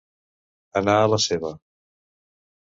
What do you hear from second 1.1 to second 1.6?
la seva.